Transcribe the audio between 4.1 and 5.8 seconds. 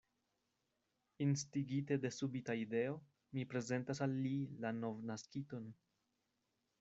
li la novnaskiton.